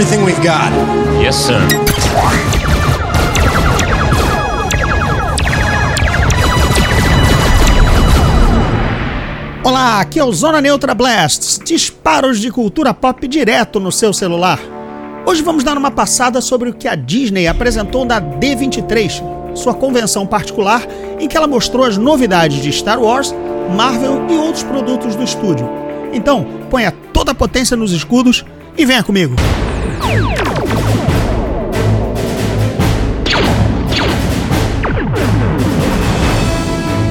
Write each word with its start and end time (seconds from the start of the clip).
everything 0.00 0.24
we've 0.24 0.40
got. 0.40 0.72
Yes, 1.22 1.36
sir. 1.36 1.60
Olá, 9.62 10.00
aqui 10.00 10.18
é 10.18 10.24
o 10.24 10.32
Zona 10.32 10.62
Neutra 10.62 10.94
Blasts, 10.94 11.60
disparos 11.62 12.40
de 12.40 12.50
cultura 12.50 12.94
pop 12.94 13.28
direto 13.28 13.78
no 13.78 13.92
seu 13.92 14.14
celular. 14.14 14.58
Hoje 15.26 15.42
vamos 15.42 15.62
dar 15.62 15.76
uma 15.76 15.90
passada 15.90 16.40
sobre 16.40 16.70
o 16.70 16.72
que 16.72 16.88
a 16.88 16.94
Disney 16.94 17.46
apresentou 17.46 18.06
na 18.06 18.22
D23, 18.22 19.22
sua 19.54 19.74
convenção 19.74 20.26
particular 20.26 20.82
em 21.18 21.28
que 21.28 21.36
ela 21.36 21.46
mostrou 21.46 21.84
as 21.84 21.98
novidades 21.98 22.62
de 22.62 22.72
Star 22.72 22.98
Wars, 22.98 23.34
Marvel 23.76 24.26
e 24.30 24.38
outros 24.38 24.62
produtos 24.62 25.14
do 25.14 25.22
estúdio. 25.22 25.68
Então, 26.10 26.46
ponha 26.70 26.90
toda 27.12 27.32
a 27.32 27.34
potência 27.34 27.76
nos 27.76 27.92
escudos 27.92 28.46
e 28.78 28.86
venha 28.86 29.02
comigo. 29.02 29.36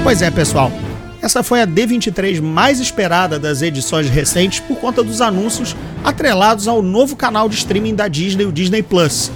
Pois 0.04 0.22
é, 0.24 0.32
pessoal. 0.32 0.72
Essa 1.22 1.44
foi 1.44 1.62
a 1.62 1.68
D23 1.68 2.42
mais 2.42 2.80
esperada 2.80 3.38
das 3.38 3.62
edições 3.62 4.10
recentes 4.10 4.60
por 4.60 4.78
conta 4.78 5.04
dos 5.04 5.22
anúncios 5.22 5.76
atrelados 6.04 6.68
ao 6.68 6.82
novo 6.82 7.16
canal 7.16 7.48
de 7.48 7.56
streaming 7.56 7.94
da 7.94 8.08
Disney, 8.08 8.46
o 8.46 8.52
Disney 8.52 8.82
Plus. 8.82 9.32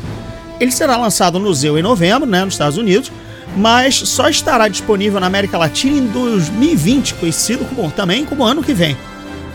Ele 0.59 0.71
será 0.71 0.97
lançado 0.97 1.37
no 1.39 1.53
Zeu 1.53 1.77
em 1.77 1.83
novembro, 1.83 2.27
né, 2.27 2.43
nos 2.43 2.55
Estados 2.55 2.77
Unidos, 2.77 3.11
mas 3.55 3.95
só 3.95 4.29
estará 4.29 4.67
disponível 4.67 5.19
na 5.19 5.27
América 5.27 5.57
Latina 5.57 5.97
em 5.97 6.07
2020, 6.07 7.15
conhecido 7.15 7.65
como, 7.65 7.91
também 7.91 8.25
como 8.25 8.43
ano 8.43 8.63
que 8.63 8.73
vem. 8.73 8.97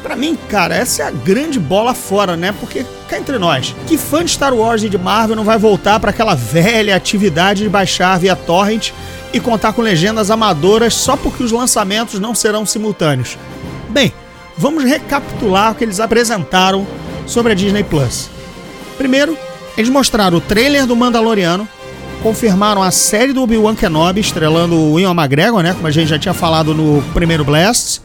Para 0.03 0.17
mim, 0.17 0.39
cara, 0.49 0.77
essa 0.77 1.03
é 1.03 1.07
a 1.07 1.11
grande 1.11 1.59
bola 1.59 1.93
fora, 1.93 2.37
né? 2.37 2.53
Porque 2.61 2.85
cá 3.09 3.19
entre 3.19 3.39
nós, 3.39 3.75
que 3.87 3.99
fã 3.99 4.25
de 4.25 4.31
Star 4.31 4.55
Wars 4.55 4.83
e 4.83 4.89
de 4.89 4.97
Marvel 4.99 5.37
não 5.37 5.45
vai 5.45 5.59
voltar 5.59 5.99
para 5.99 6.11
aquela 6.11 6.35
velha 6.35 6.95
atividade 6.95 7.63
de 7.63 7.69
baixar 7.69 8.19
via 8.19 8.37
torrent 8.37 8.93
e 9.33 9.41
contar 9.41 9.73
com 9.73 9.83
legendas 9.83 10.31
amadoras 10.31 10.95
só 10.95 11.17
porque 11.17 11.43
os 11.43 11.53
lançamentos 11.53 12.21
não 12.21 12.35
serão 12.35 12.65
simultâneos? 12.65 13.37
Bem, 13.91 14.13
vamos 14.57 14.85
recapitular 14.85 15.73
o 15.73 15.75
que 15.75 15.85
eles 15.85 16.01
apresentaram 16.01 16.87
sobre 17.27 17.53
a 17.53 17.55
Disney 17.55 17.83
Plus. 17.83 18.31
Primeiro, 18.97 19.37
eles 19.77 19.91
mostraram 19.91 20.39
o 20.39 20.41
trailer 20.41 20.87
do 20.87 20.97
Mandaloriano, 20.97 21.69
confirmaram 22.23 22.83
a 22.83 22.91
série 22.91 23.33
do 23.33 23.43
Obi-Wan 23.43 23.75
Kenobi, 23.75 24.21
estrelando 24.21 24.77
o 24.77 24.99
Ian 24.99 25.13
McGregor, 25.13 25.63
né, 25.63 25.73
como 25.73 25.87
a 25.87 25.91
gente 25.91 26.09
já 26.09 26.19
tinha 26.19 26.35
falado 26.35 26.75
no 26.75 27.03
primeiro 27.15 27.45
Blast. 27.45 28.01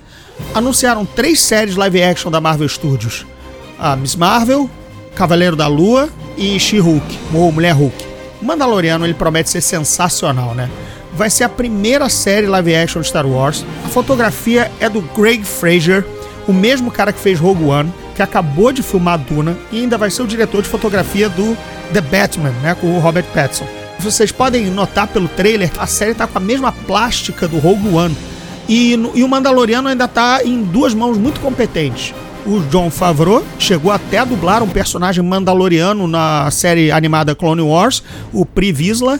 Anunciaram 0.54 1.06
três 1.06 1.42
séries 1.42 1.76
live 1.76 2.04
action 2.04 2.32
da 2.32 2.40
Marvel 2.40 2.70
Studios: 2.70 3.26
a 3.80 3.96
Miss 3.96 4.16
Marvel, 4.16 4.70
Cavaleiro 5.16 5.56
da 5.56 5.68
Lua 5.68 6.10
e 6.38 6.60
She-Hulk, 6.60 7.20
ou 7.34 7.52
Mulher 7.52 7.74
Hulk. 7.74 8.06
Mandaloriano 8.42 9.06
ele 9.06 9.14
promete 9.14 9.50
ser 9.50 9.62
sensacional, 9.62 10.54
né? 10.54 10.70
Vai 11.14 11.30
ser 11.30 11.44
a 11.44 11.50
primeira 11.50 12.10
série 12.10 12.48
live 12.48 12.76
action 12.76 13.02
de 13.02 13.08
Star 13.08 13.26
Wars. 13.26 13.66
A 13.86 13.90
fotografia 13.90 14.72
é 14.80 14.90
do 14.90 15.02
Greg 15.02 15.44
Fraser, 15.44 16.04
o 16.48 16.54
mesmo 16.54 16.92
cara 16.92 17.14
que 17.14 17.20
fez 17.20 17.40
Rogue 17.40 17.64
One, 17.64 17.94
que 18.16 18.22
acabou 18.22 18.72
de 18.72 18.84
filmar 18.84 19.20
Duna 19.20 19.58
e 19.72 19.80
ainda 19.80 19.98
vai 19.98 20.10
ser 20.10 20.24
o 20.24 20.28
diretor 20.28 20.62
de 20.62 20.70
fotografia 20.70 21.30
do 21.30 21.58
The 21.94 22.02
Batman, 22.02 22.52
né, 22.62 22.76
com 22.80 22.96
o 22.96 23.00
Robert 23.00 23.26
Pattinson. 23.34 23.68
Vocês 24.00 24.32
podem 24.32 24.66
notar 24.66 25.08
pelo 25.08 25.28
trailer 25.28 25.72
que 25.72 25.80
a 25.80 25.88
série 25.88 26.14
tá 26.14 26.28
com 26.28 26.38
a 26.38 26.42
mesma 26.42 26.72
plástica 26.72 27.48
do 27.48 27.60
Rogue 27.60 27.96
One. 27.96 28.18
E, 28.68 28.94
e 29.14 29.24
o 29.24 29.28
Mandaloriano 29.28 29.90
ainda 29.90 30.08
tá 30.08 30.42
em 30.44 30.64
duas 30.64 30.94
mãos 30.94 31.18
muito 31.18 31.40
competentes. 31.40 32.14
O 32.46 32.60
John 32.70 32.90
Favreau 32.90 33.44
chegou 33.58 33.92
até 33.92 34.18
a 34.18 34.26
dublar 34.26 34.62
um 34.62 34.68
personagem 34.68 35.24
mandaloriano 35.24 36.08
na 36.08 36.52
série 36.52 36.92
animada 36.92 37.34
Clone 37.34 37.62
Wars, 37.62 38.04
o 38.34 38.46
Pri 38.46 38.72
Vizsla, 38.74 39.20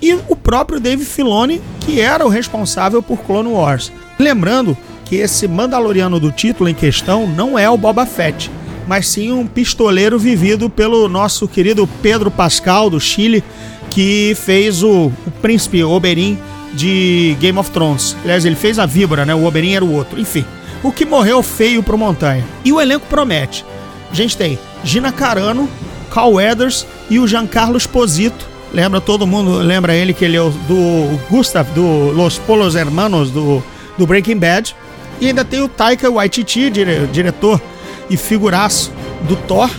e 0.00 0.14
o 0.28 0.34
próprio 0.34 0.80
Dave 0.80 1.04
Filoni, 1.04 1.60
que 1.80 2.00
era 2.00 2.26
o 2.26 2.30
responsável 2.30 3.02
por 3.02 3.18
Clone 3.18 3.50
Wars. 3.50 3.92
Lembrando 4.18 4.76
que 5.04 5.16
esse 5.16 5.46
Mandaloriano 5.46 6.18
do 6.18 6.32
título 6.32 6.68
em 6.68 6.74
questão 6.74 7.26
não 7.26 7.58
é 7.58 7.68
o 7.68 7.76
Boba 7.76 8.06
Fett, 8.06 8.50
mas 8.88 9.06
sim 9.06 9.30
um 9.30 9.46
pistoleiro 9.46 10.18
vivido 10.18 10.68
pelo 10.68 11.08
nosso 11.08 11.46
querido 11.46 11.88
Pedro 12.00 12.30
Pascal 12.30 12.90
do 12.90 12.98
Chile, 12.98 13.44
que 13.90 14.34
fez 14.34 14.82
o, 14.82 15.12
o 15.26 15.30
príncipe 15.40 15.84
Oberyn 15.84 16.36
de 16.72 17.36
Game 17.40 17.58
of 17.58 17.70
Thrones. 17.70 18.16
Aliás, 18.22 18.44
ele 18.44 18.56
fez 18.56 18.78
a 18.78 18.86
víbora, 18.86 19.24
né? 19.24 19.34
O 19.34 19.44
Oberyn 19.44 19.74
era 19.74 19.84
o 19.84 19.92
outro. 19.92 20.20
Enfim, 20.20 20.44
o 20.82 20.90
que 20.90 21.04
morreu 21.04 21.42
feio 21.42 21.82
pro 21.82 21.98
Montanha. 21.98 22.44
E 22.64 22.72
o 22.72 22.80
elenco 22.80 23.06
promete. 23.08 23.64
A 24.10 24.14
gente 24.14 24.36
tem 24.36 24.58
Gina 24.84 25.12
Carano, 25.12 25.68
Carl 26.10 26.34
Weathers 26.34 26.86
e 27.08 27.18
o 27.18 27.26
Giancarlo 27.26 27.76
Esposito. 27.76 28.46
Lembra, 28.72 29.00
todo 29.00 29.26
mundo 29.26 29.58
lembra 29.58 29.94
ele 29.94 30.14
que 30.14 30.24
ele 30.24 30.36
é 30.36 30.40
do 30.40 31.18
Gustav, 31.30 31.68
do 31.72 32.10
Los 32.12 32.38
Polos 32.38 32.74
Hermanos, 32.74 33.30
do, 33.30 33.62
do 33.98 34.06
Breaking 34.06 34.38
Bad. 34.38 34.74
E 35.20 35.28
ainda 35.28 35.44
tem 35.44 35.60
o 35.60 35.68
Taika 35.68 36.10
Waititi, 36.10 36.70
dire, 36.70 37.06
diretor 37.12 37.60
e 38.08 38.16
figuraço 38.16 38.90
do 39.22 39.36
Thor, 39.36 39.70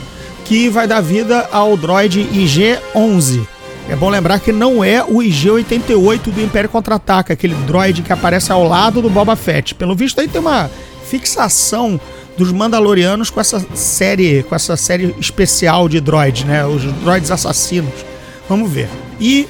que 0.46 0.70
vai 0.70 0.88
dar 0.88 1.02
vida 1.02 1.48
ao 1.52 1.76
droid 1.76 2.20
IG-11. 2.20 3.46
É 3.90 3.96
bom 3.96 4.10
lembrar 4.10 4.40
que 4.40 4.52
não 4.52 4.84
é 4.84 5.04
o 5.04 5.18
IG-88 5.18 6.32
do 6.32 6.42
Império 6.42 6.70
Contra-Ataca, 6.70 7.34
aquele 7.34 7.54
droid 7.54 8.02
que 8.02 8.14
aparece 8.14 8.52
ao 8.52 8.64
lado 8.64 9.02
do 9.02 9.10
Boba 9.10 9.36
Fett. 9.36 9.76
Pelo 9.76 9.96
visto 9.96 10.20
aí 10.22 10.28
tem 10.28 10.40
uma 10.40 10.70
fixação 11.06 12.00
dos 12.38 12.52
Mandalorianos 12.52 13.30
com 13.30 13.40
essa 13.40 13.64
série, 13.76 14.42
com 14.44 14.56
essa 14.56 14.76
série 14.78 15.14
especial 15.20 15.88
de 15.90 16.00
droids, 16.00 16.46
né? 16.46 16.66
Os 16.66 16.84
droids 17.04 17.30
assassinos. 17.30 17.94
Vamos 18.48 18.72
ver. 18.72 18.90
E 19.20 19.48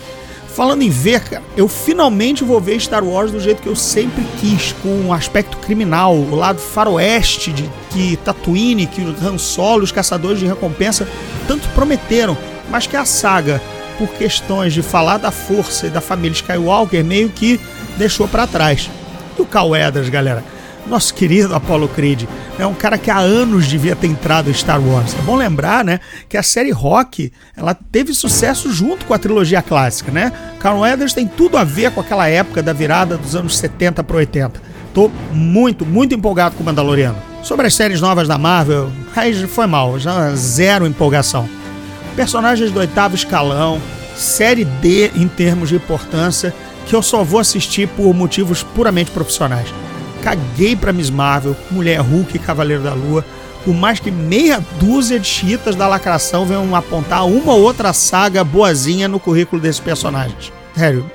falando 0.54 0.82
em 0.82 0.90
ver, 0.90 1.22
cara, 1.22 1.44
eu 1.56 1.68
finalmente 1.68 2.44
vou 2.44 2.60
ver 2.60 2.80
Star 2.80 3.04
Wars 3.04 3.32
do 3.32 3.40
jeito 3.40 3.62
que 3.62 3.70
eu 3.70 3.76
sempre 3.76 4.26
quis, 4.40 4.76
com 4.84 4.90
um 4.90 5.14
aspecto 5.14 5.58
criminal, 5.58 6.16
o 6.16 6.36
lado 6.36 6.60
faroeste 6.60 7.52
de 7.52 7.70
que 7.92 8.18
Tatooine, 8.18 8.88
que 8.88 9.02
Han 9.02 9.38
Solo, 9.38 9.84
os 9.84 9.92
caçadores 9.92 10.40
de 10.40 10.48
recompensa 10.48 11.08
tanto 11.48 11.68
prometeram, 11.70 12.38
mas 12.70 12.88
que 12.88 12.96
a 12.96 13.06
saga 13.06 13.62
por 13.98 14.10
questões 14.10 14.74
de 14.74 14.82
falar 14.82 15.18
da 15.18 15.32
força 15.32 15.88
e 15.88 15.90
da 15.90 16.02
família 16.02 16.36
Skywalker, 16.36 17.04
meio 17.04 17.30
que 17.30 17.60
deixou 17.98 18.28
para 18.28 18.48
trás. 18.48 18.90
E 19.38 19.42
o 19.42 19.46
Cal 19.46 19.70
Weathers, 19.70 20.10
galera? 20.10 20.44
Nosso 20.86 21.14
querido 21.14 21.56
Apollo 21.56 21.88
Creed 21.88 22.24
é 22.60 22.68
um 22.68 22.74
cara 22.74 22.98
que 22.98 23.10
há 23.10 23.18
anos 23.18 23.68
devia 23.68 23.96
ter 23.96 24.08
entrado 24.08 24.50
em 24.50 24.54
Star 24.54 24.82
Wars. 24.82 25.16
É 25.18 25.22
bom 25.22 25.36
lembrar, 25.36 25.84
né, 25.84 26.00
que 26.28 26.36
a 26.36 26.44
série 26.44 26.72
Rock 26.72 27.32
ela 27.56 27.74
teve 27.74 28.14
sucesso 28.14 28.72
junto 28.72 29.06
com 29.06 29.14
a 29.14 29.20
trilogia 29.20 29.62
clássica, 29.62 30.12
né? 30.12 30.32
Carl 30.60 30.80
Weathers 30.80 31.14
tem 31.14 31.26
tudo 31.26 31.58
a 31.58 31.64
ver 31.64 31.92
com 31.92 32.02
aquela 32.02 32.28
época 32.28 32.62
da 32.62 32.74
virada 32.74 33.18
dos 33.18 33.36
anos 33.36 33.58
70 33.58 34.04
para 34.04 34.18
80. 34.18 34.62
Tô 34.94 35.10
muito, 35.32 35.86
muito 35.86 36.14
empolgado 36.14 36.56
com 36.56 36.64
o 36.64 36.66
Mandaloriano. 36.66 37.18
Sobre 37.42 37.66
as 37.66 37.74
séries 37.74 38.02
novas 38.02 38.28
da 38.28 38.38
Marvel, 38.38 38.92
foi 39.48 39.68
mal, 39.68 39.98
já 40.00 40.36
zero 40.36 40.86
empolgação 40.86 41.48
personagens 42.16 42.72
do 42.72 42.80
oitavo 42.80 43.16
escalão, 43.16 43.82
série 44.16 44.66
D 44.66 45.12
em 45.16 45.28
termos 45.28 45.70
de 45.70 45.76
importância, 45.76 46.54
que 46.86 46.96
eu 46.96 47.02
só 47.02 47.24
vou 47.24 47.40
assistir 47.40 47.88
por 47.88 48.14
motivos 48.14 48.64
puramente 48.64 49.12
profissionais. 49.12 49.68
Caguei 50.22 50.76
pra 50.76 50.94
Miss 50.94 51.10
Marvel, 51.10 51.56
Mulher 51.70 52.00
Hulk 52.00 52.36
e 52.36 52.40
Cavaleiro 52.40 52.84
da 52.84 52.94
Lua, 52.94 53.26
por 53.66 53.74
mais 53.74 54.00
que 54.00 54.12
meia 54.12 54.64
dúzia 54.80 55.20
de 55.20 55.28
chiitas 55.28 55.76
da 55.76 55.88
lacração 55.88 56.46
venham 56.46 56.76
apontar 56.76 57.26
uma 57.26 57.54
ou 57.54 57.62
outra 57.62 57.94
saga 57.94 58.44
boazinha 58.44 59.08
no 59.08 59.20
currículo 59.20 59.62
desses 59.62 59.80
personagens. 59.80 60.52
Sério, 60.76 61.10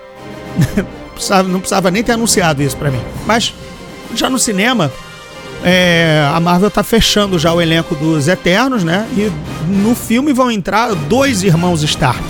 não 1.49 1.61
precisava 1.61 1.91
nem 1.91 2.03
ter 2.03 2.13
anunciado 2.13 2.63
isso 2.63 2.77
para 2.77 2.91
mim. 2.91 3.01
Mas 3.27 3.55
já 4.15 4.31
no 4.31 4.39
cinema, 4.39 4.91
é, 5.65 6.29
a 6.33 6.39
Marvel 6.41 6.71
tá 6.71 6.83
fechando 6.83 7.39
já 7.39 7.53
o 7.53 7.61
elenco 7.61 7.95
dos 7.95 8.29
Eternos, 8.29 8.85
né? 8.85 9.07
E 9.17 9.31
no 9.69 9.95
filme 9.95 10.33
vão 10.33 10.51
entrar 10.51 10.95
dois 10.95 11.43
irmãos 11.43 11.83
Stark, 11.83 12.23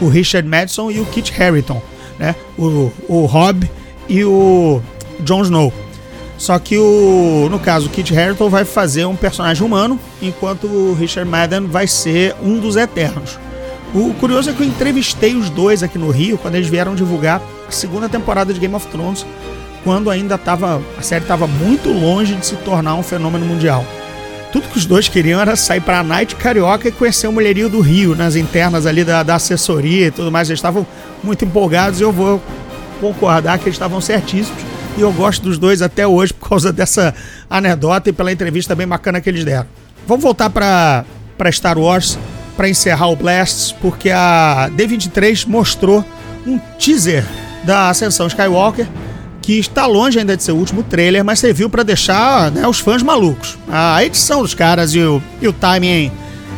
o 0.00 0.08
Richard 0.08 0.48
Madison 0.48 0.90
e 0.90 1.00
o 1.00 1.06
Kit 1.06 1.32
Harington, 1.40 1.82
né? 2.18 2.34
O, 2.56 2.92
o 3.08 3.26
Rob 3.26 3.68
e 4.08 4.24
o 4.24 4.80
Jon 5.20 5.42
Snow. 5.42 5.72
Só 6.38 6.58
que 6.58 6.76
o, 6.76 7.48
no 7.50 7.58
caso, 7.58 7.86
o 7.86 7.90
Kit 7.90 8.16
Harington 8.16 8.48
vai 8.48 8.64
fazer 8.64 9.06
um 9.06 9.16
personagem 9.16 9.64
humano, 9.64 9.98
enquanto 10.20 10.66
o 10.66 10.94
Richard 10.94 11.28
Madden 11.28 11.66
vai 11.66 11.86
ser 11.86 12.36
um 12.42 12.58
dos 12.58 12.76
Eternos. 12.76 13.38
O 13.94 14.12
curioso 14.14 14.50
é 14.50 14.52
que 14.52 14.62
eu 14.62 14.66
entrevistei 14.66 15.34
os 15.34 15.48
dois 15.48 15.82
aqui 15.82 15.96
no 15.96 16.10
Rio 16.10 16.36
quando 16.36 16.56
eles 16.56 16.68
vieram 16.68 16.94
divulgar 16.94 17.40
a 17.66 17.70
segunda 17.70 18.08
temporada 18.08 18.52
de 18.52 18.60
Game 18.60 18.74
of 18.74 18.86
Thrones 18.88 19.24
quando 19.86 20.10
ainda 20.10 20.34
estava 20.34 20.82
a 20.98 21.00
série 21.00 21.22
estava 21.22 21.46
muito 21.46 21.92
longe 21.92 22.34
de 22.34 22.44
se 22.44 22.56
tornar 22.56 22.96
um 22.96 23.04
fenômeno 23.04 23.46
mundial. 23.46 23.86
Tudo 24.50 24.66
que 24.68 24.76
os 24.76 24.84
dois 24.84 25.08
queriam 25.08 25.40
era 25.40 25.54
sair 25.54 25.80
para 25.80 26.00
a 26.00 26.02
Night 26.02 26.34
Carioca 26.34 26.88
e 26.88 26.90
conhecer 26.90 27.28
o 27.28 27.32
mulherio 27.32 27.68
do 27.68 27.80
Rio, 27.80 28.16
nas 28.16 28.34
internas 28.34 28.84
ali 28.84 29.04
da, 29.04 29.22
da 29.22 29.36
assessoria 29.36 30.08
e 30.08 30.10
tudo 30.10 30.32
mais. 30.32 30.48
Eles 30.48 30.58
estavam 30.58 30.84
muito 31.22 31.44
empolgados 31.44 32.00
e 32.00 32.02
eu 32.02 32.10
vou 32.10 32.42
concordar 33.00 33.58
que 33.58 33.66
eles 33.66 33.76
estavam 33.76 34.00
certíssimos. 34.00 34.60
E 34.98 35.02
eu 35.02 35.12
gosto 35.12 35.44
dos 35.44 35.56
dois 35.56 35.80
até 35.80 36.04
hoje 36.04 36.34
por 36.34 36.48
causa 36.48 36.72
dessa 36.72 37.14
anedota 37.48 38.10
e 38.10 38.12
pela 38.12 38.32
entrevista 38.32 38.74
bem 38.74 38.88
bacana 38.88 39.20
que 39.20 39.30
eles 39.30 39.44
deram. 39.44 39.68
Vamos 40.04 40.24
voltar 40.24 40.50
para 40.50 41.04
Star 41.52 41.78
Wars. 41.78 42.18
para 42.56 42.68
encerrar 42.68 43.06
o 43.06 43.14
Blast, 43.14 43.76
porque 43.80 44.10
a 44.10 44.68
D23 44.76 45.46
mostrou 45.46 46.04
um 46.44 46.58
teaser 46.76 47.24
da 47.62 47.90
Ascensão 47.90 48.26
Skywalker, 48.26 48.88
que 49.46 49.60
está 49.60 49.86
longe 49.86 50.18
ainda 50.18 50.36
de 50.36 50.42
ser 50.42 50.50
o 50.50 50.56
último 50.56 50.82
trailer, 50.82 51.24
mas 51.24 51.38
serviu 51.38 51.70
para 51.70 51.84
deixar 51.84 52.50
né, 52.50 52.66
os 52.66 52.80
fãs 52.80 53.00
malucos. 53.00 53.56
A 53.68 54.04
edição 54.04 54.42
dos 54.42 54.54
caras 54.54 54.92
e 54.92 54.98
o, 54.98 55.22
e 55.40 55.46
o 55.46 55.52
timing 55.52 56.10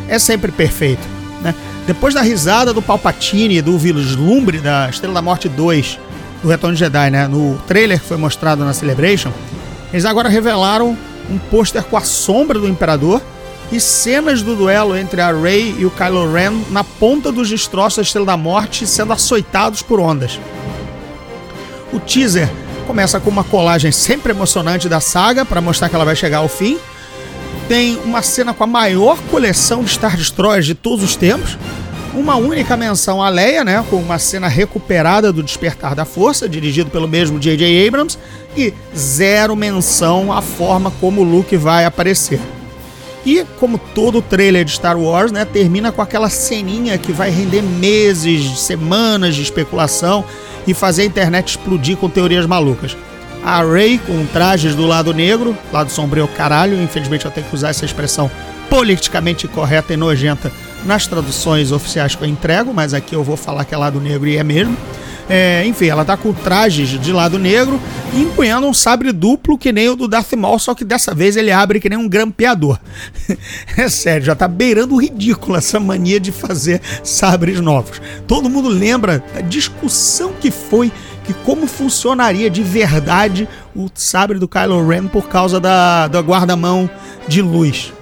é 0.07 0.17
sempre 0.17 0.51
perfeito. 0.51 1.07
Né? 1.39 1.53
Depois 1.85 2.15
da 2.15 2.23
risada 2.23 2.73
do 2.73 2.81
Palpatine 2.81 3.57
e 3.57 3.61
do 3.61 3.77
vislumbre 3.77 4.57
da 4.57 4.89
Estrela 4.89 5.13
da 5.13 5.21
Morte 5.21 5.47
2 5.47 5.99
do 6.41 6.49
Retorno 6.49 6.75
de 6.75 6.79
Jedi, 6.79 7.11
né, 7.11 7.27
no 7.27 7.59
trailer 7.67 7.99
que 7.99 8.07
foi 8.07 8.17
mostrado 8.17 8.65
na 8.65 8.73
Celebration, 8.73 9.31
eles 9.93 10.05
agora 10.05 10.27
revelaram 10.27 10.97
um 11.29 11.37
pôster 11.37 11.83
com 11.83 11.95
a 11.95 12.01
sombra 12.01 12.57
do 12.57 12.67
Imperador 12.67 13.21
e 13.71 13.79
cenas 13.79 14.41
do 14.41 14.55
duelo 14.55 14.97
entre 14.97 15.21
a 15.21 15.31
Rey 15.31 15.75
e 15.77 15.85
o 15.85 15.91
Kylo 15.91 16.33
Ren 16.33 16.59
na 16.71 16.83
ponta 16.83 17.31
dos 17.31 17.47
destroços 17.47 17.97
da 17.97 18.01
Estrela 18.01 18.25
da 18.25 18.37
Morte 18.37 18.87
sendo 18.87 19.13
açoitados 19.13 19.83
por 19.83 19.99
ondas. 19.99 20.39
O 21.93 21.99
teaser 21.99 22.49
começa 22.89 23.19
com 23.19 23.29
uma 23.29 23.43
colagem 23.43 23.91
sempre 23.91 24.31
emocionante 24.31 24.89
da 24.89 24.99
saga 24.99 25.45
para 25.45 25.61
mostrar 25.61 25.89
que 25.89 25.93
ela 25.93 26.03
vai 26.03 26.15
chegar 26.15 26.39
ao 26.39 26.49
fim. 26.49 26.79
Tem 27.67 27.99
uma 28.03 28.23
cena 28.23 28.51
com 28.51 28.63
a 28.63 28.67
maior 28.67 29.15
coleção 29.29 29.83
de 29.83 29.91
Star 29.91 30.17
Destroyers 30.17 30.65
de 30.65 30.73
todos 30.73 31.05
os 31.05 31.15
tempos. 31.15 31.55
Uma 32.15 32.35
única 32.35 32.75
menção 32.75 33.21
a 33.21 33.29
Leia, 33.29 33.63
né, 33.63 33.85
com 33.91 33.97
uma 33.97 34.17
cena 34.17 34.47
recuperada 34.47 35.31
do 35.31 35.43
Despertar 35.43 35.93
da 35.93 36.03
Força, 36.03 36.49
dirigido 36.49 36.89
pelo 36.89 37.07
mesmo 37.07 37.39
J.J. 37.39 37.87
Abrams, 37.87 38.17
e 38.57 38.73
zero 38.97 39.55
menção 39.55 40.33
à 40.33 40.41
forma 40.41 40.91
como 40.99 41.21
o 41.21 41.23
Luke 41.23 41.55
vai 41.57 41.85
aparecer. 41.85 42.41
E 43.23 43.45
como 43.59 43.77
todo 43.77 44.19
trailer 44.19 44.65
de 44.65 44.71
Star 44.71 44.97
Wars, 44.97 45.31
né, 45.31 45.45
termina 45.45 45.91
com 45.91 46.01
aquela 46.01 46.27
ceninha 46.27 46.97
que 46.97 47.11
vai 47.11 47.29
render 47.29 47.61
meses, 47.61 48.59
semanas 48.59 49.35
de 49.35 49.43
especulação 49.43 50.25
e 50.69 50.73
fazer 50.73 51.01
a 51.01 51.05
internet 51.05 51.49
explodir 51.49 51.97
com 51.97 52.09
teorias 52.09 52.45
malucas. 52.45 52.95
A 53.43 53.63
Rey 53.63 53.97
com 53.97 54.25
trajes 54.27 54.75
do 54.75 54.85
lado 54.85 55.13
negro, 55.13 55.57
lado 55.71 55.89
sombrio 55.89 56.27
caralho, 56.27 56.79
infelizmente 56.81 57.25
eu 57.25 57.31
tenho 57.31 57.47
que 57.47 57.55
usar 57.55 57.69
essa 57.69 57.85
expressão 57.85 58.29
politicamente 58.69 59.47
correta 59.47 59.93
e 59.93 59.97
nojenta 59.97 60.51
nas 60.85 61.07
traduções 61.07 61.71
oficiais 61.71 62.15
que 62.15 62.23
eu 62.23 62.27
entrego, 62.27 62.73
mas 62.73 62.93
aqui 62.93 63.15
eu 63.15 63.23
vou 63.23 63.35
falar 63.35 63.65
que 63.65 63.73
é 63.73 63.77
lado 63.77 63.99
negro 63.99 64.27
e 64.27 64.37
é 64.37 64.43
mesmo. 64.43 64.77
É, 65.29 65.63
enfim, 65.67 65.85
ela 65.85 66.03
tá 66.03 66.17
com 66.17 66.33
trajes 66.33 66.89
de 66.89 67.13
lado 67.13 67.37
negro 67.37 67.79
e 68.13 68.21
empunhando 68.21 68.65
um 68.65 68.73
sabre 68.73 69.11
duplo 69.11 69.59
que 69.59 69.71
nem 69.71 69.87
o 69.87 69.95
do 69.95 70.07
Darth 70.07 70.33
Maul, 70.33 70.57
só 70.57 70.73
que 70.73 70.83
dessa 70.83 71.13
vez 71.13 71.37
ele 71.37 71.51
abre 71.51 71.79
que 71.79 71.87
nem 71.87 71.99
um 71.99 72.09
grampeador. 72.09 72.79
é 73.77 73.87
sério, 73.87 74.25
já 74.25 74.33
tá 74.33 74.47
beirando 74.47 74.95
o 74.95 74.99
ridículo 74.99 75.55
essa 75.55 75.79
mania 75.79 76.19
de 76.19 76.31
fazer 76.31 76.81
sabres 77.03 77.59
novos. 77.59 78.01
Todo 78.25 78.49
mundo 78.49 78.69
lembra 78.69 79.23
da 79.31 79.41
discussão 79.41 80.33
que 80.33 80.49
foi 80.49 80.91
que 81.23 81.33
como 81.45 81.67
funcionaria 81.67 82.49
de 82.49 82.63
verdade 82.63 83.47
o 83.75 83.87
sabre 83.93 84.39
do 84.39 84.47
Kylo 84.47 84.87
Ren 84.87 85.05
por 85.05 85.29
causa 85.29 85.59
da, 85.59 86.07
da 86.07 86.21
guarda-mão 86.21 86.89
de 87.27 87.43
luz. 87.43 87.93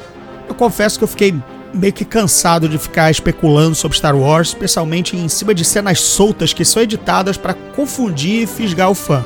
Eu 0.48 0.56
confesso 0.56 0.98
que 0.98 1.04
eu 1.04 1.10
fiquei 1.10 1.36
meio 1.74 1.94
que 1.94 2.06
cansado 2.06 2.68
de 2.68 2.78
ficar 2.78 3.12
especulando 3.12 3.76
sobre 3.76 3.98
Star 3.98 4.16
Wars, 4.16 4.50
especialmente 4.50 5.16
em 5.16 5.28
cima 5.28 5.54
de 5.54 5.64
cenas 5.64 6.02
soltas 6.02 6.54
que 6.54 6.66
são 6.66 6.82
editadas 6.82 7.38
para 7.38 7.54
confundir 7.54 8.44
e 8.44 8.48
fisgar 8.48 8.90
o 8.90 8.96
fã. 8.96 9.26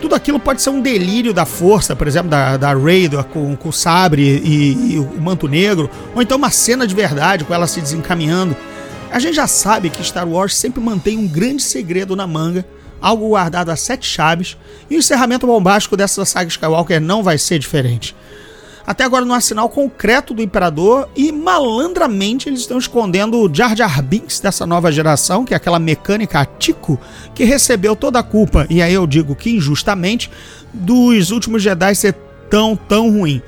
Tudo 0.00 0.16
aquilo 0.16 0.40
pode 0.40 0.60
ser 0.60 0.70
um 0.70 0.80
delírio 0.80 1.32
da 1.32 1.46
força, 1.46 1.94
por 1.94 2.08
exemplo, 2.08 2.28
da, 2.28 2.56
da 2.56 2.74
Rey 2.74 3.08
com, 3.32 3.54
com 3.54 3.68
o 3.68 3.72
sabre 3.72 4.22
e, 4.22 4.94
e 4.94 4.98
o 4.98 5.20
manto 5.20 5.46
negro, 5.46 5.88
ou 6.14 6.20
então 6.20 6.36
uma 6.36 6.50
cena 6.50 6.86
de 6.86 6.94
verdade 6.94 7.44
com 7.44 7.54
ela 7.54 7.68
se 7.68 7.80
desencaminhando. 7.80 8.56
A 9.12 9.20
gente 9.20 9.36
já 9.36 9.46
sabe 9.46 9.90
que 9.90 10.02
Star 10.02 10.26
Wars 10.28 10.56
sempre 10.56 10.80
mantém 10.80 11.16
um 11.16 11.28
grande 11.28 11.62
segredo 11.62 12.16
na 12.16 12.26
manga, 12.26 12.66
algo 13.00 13.28
guardado 13.28 13.68
a 13.70 13.76
sete 13.76 14.06
chaves, 14.06 14.56
e 14.90 14.96
o 14.96 14.98
encerramento 14.98 15.46
bombástico 15.46 15.96
dessa 15.96 16.24
saga 16.24 16.48
Skywalker 16.48 17.00
não 17.00 17.22
vai 17.22 17.38
ser 17.38 17.58
diferente. 17.58 18.16
Até 18.86 19.04
agora 19.04 19.24
não 19.24 19.34
há 19.34 19.40
sinal 19.40 19.68
concreto 19.68 20.34
do 20.34 20.42
Imperador 20.42 21.08
e 21.14 21.30
malandramente 21.30 22.48
eles 22.48 22.60
estão 22.60 22.78
escondendo 22.78 23.38
o 23.38 23.54
Jar 23.54 23.76
Jar 23.76 24.02
Binks 24.02 24.40
dessa 24.40 24.66
nova 24.66 24.90
geração, 24.90 25.44
que 25.44 25.54
é 25.54 25.56
aquela 25.56 25.78
mecânica 25.78 26.44
Tico 26.58 26.98
que 27.34 27.44
recebeu 27.44 27.94
toda 27.94 28.18
a 28.18 28.22
culpa, 28.22 28.66
e 28.68 28.82
aí 28.82 28.92
eu 28.92 29.06
digo 29.06 29.34
que 29.34 29.50
injustamente, 29.50 30.30
dos 30.72 31.30
últimos 31.30 31.62
Jedi 31.62 31.94
ser 31.94 32.14
tão, 32.50 32.76
tão 32.76 33.10
ruim. 33.10 33.40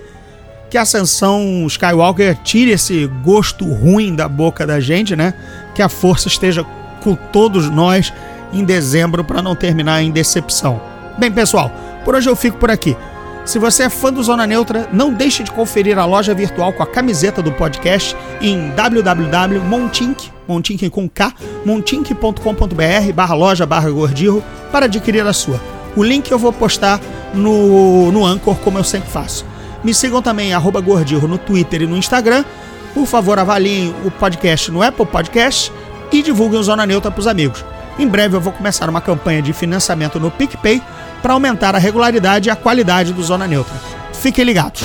Que 0.71 0.79
a 0.79 0.83
Ascensão 0.83 1.67
Skywalker 1.67 2.37
tire 2.43 2.71
esse 2.71 3.07
gosto 3.23 3.65
ruim 3.65 4.15
da 4.15 4.29
boca 4.29 4.67
da 4.67 4.81
gente, 4.81 5.15
né? 5.15 5.35
Que 5.75 5.83
a 5.83 5.89
força 5.89 6.27
esteja 6.27 6.65
com 7.01 7.15
todos 7.15 7.71
nós 7.71 8.13
em 8.53 8.65
dezembro 8.65 9.23
para 9.25 9.43
não 9.43 9.55
terminar 9.55 10.03
em 10.03 10.11
decepção. 10.11 10.81
Bem, 11.19 11.31
pessoal, 11.31 11.71
por 12.05 12.15
hoje 12.15 12.29
eu 12.29 12.35
fico 12.35 12.57
por 12.57 12.71
aqui. 12.71 12.97
Se 13.45 13.59
você 13.59 13.85
é 13.85 13.91
fã 13.91 14.11
do 14.11 14.23
Zona 14.23 14.47
Neutra, 14.47 14.89
não 14.91 15.13
deixe 15.13 15.43
de 15.43 15.53
conferir 15.53 15.99
a 15.99 16.07
loja 16.07 16.35
virtual 16.35 16.73
com 16.73 16.83
a 16.83 16.87
camiseta 16.87 17.43
do 17.43 17.53
podcast 17.53 18.17
em 18.41 18.71
www.montink, 18.71 20.33
montink 20.49 20.89
com 20.89 21.07
K, 21.07 21.31
montink.com.br 21.65 23.13
barra 23.15 23.35
loja 23.35 23.67
barra 23.67 23.91
gordirro 23.91 24.43
para 24.73 24.87
adquirir 24.87 25.27
a 25.27 25.33
sua. 25.35 25.61
O 25.95 26.03
link 26.03 26.31
eu 26.31 26.39
vou 26.39 26.55
postar 26.55 26.99
no, 27.35 28.11
no 28.11 28.25
Anchor, 28.25 28.57
como 28.57 28.79
eu 28.79 28.85
sempre 28.85 29.11
faço. 29.11 29.45
Me 29.85 29.93
sigam 29.93 30.23
também, 30.23 30.55
arroba 30.55 30.81
gordirro, 30.81 31.29
no 31.29 31.37
Twitter 31.37 31.83
e 31.83 31.87
no 31.87 31.99
Instagram. 31.99 32.45
Por 32.95 33.07
favor, 33.07 33.39
avaliem 33.39 33.95
o 34.07 34.11
podcast 34.11 34.71
no 34.71 34.83
Apple 34.83 35.05
Podcast 35.05 35.71
e 36.11 36.23
divulguem 36.23 36.59
o 36.59 36.63
Zona 36.63 36.87
Neutra 36.87 37.11
para 37.11 37.21
os 37.21 37.27
amigos. 37.27 37.63
Em 37.99 38.09
breve 38.09 38.37
eu 38.37 38.41
vou 38.41 38.53
começar 38.53 38.89
uma 38.89 39.01
campanha 39.03 39.43
de 39.43 39.53
financiamento 39.53 40.19
no 40.19 40.31
PicPay 40.31 40.83
para 41.25 41.33
aumentar 41.33 41.75
a 41.75 41.79
regularidade 41.79 42.51
e 42.51 42.53
a 42.53 42.57
qualidade 42.57 43.11
do 43.15 43.23
Zona 43.23 43.47
Neutra. 43.47 43.73
Fiquem 44.13 44.45
ligados. 44.45 44.83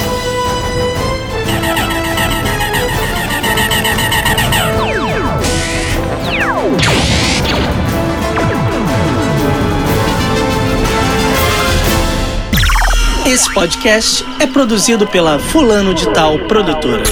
Esse 13.26 13.54
podcast 13.54 14.26
é 14.40 14.48
produzido 14.48 15.06
pela 15.06 15.38
Fulano 15.40 15.94
de 15.94 16.10
Tal 16.14 16.40
Produtora. 16.48 17.04